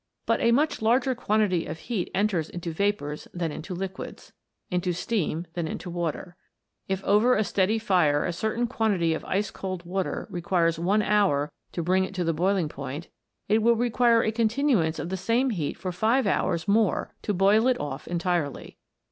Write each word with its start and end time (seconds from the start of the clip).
But 0.25 0.41
a 0.41 0.51
much 0.51 0.81
larger 0.81 1.13
quantity 1.13 1.67
of 1.67 1.77
heat 1.77 2.09
enters 2.15 2.49
into 2.49 2.71
vapours 2.73 3.27
than 3.35 3.51
into 3.51 3.75
liquids 3.75 4.33
into 4.71 4.93
steam 4.93 5.45
than 5.53 5.67
into 5.67 5.91
water. 5.91 6.35
If 6.87 7.03
over 7.03 7.35
a 7.35 7.43
steady 7.43 7.77
fire 7.77 8.25
a 8.25 8.33
certain 8.33 8.65
quantity 8.65 9.13
of 9.13 9.23
ice 9.25 9.51
cold 9.51 9.85
water 9.85 10.25
requires 10.31 10.79
one 10.79 11.03
hour 11.03 11.51
to 11.73 11.83
bring 11.83 12.03
it 12.03 12.15
to 12.15 12.23
the 12.23 12.33
boiling 12.33 12.67
point, 12.67 13.09
it 13.47 13.61
will 13.61 13.75
require 13.75 14.23
a 14.23 14.33
160 14.33 14.33
WATER 14.33 14.65
BEWITCHED. 14.75 14.95
continuance 14.95 14.97
of 14.97 15.09
the 15.09 15.23
same 15.23 15.51
heat 15.51 15.77
for 15.77 15.91
five 15.91 16.25
hours 16.25 16.67
more 16.67 17.13
to 17.21 17.31
boil 17.31 17.67
it 17.67 17.79
off 17.79 18.07
entirely. 18.07 18.79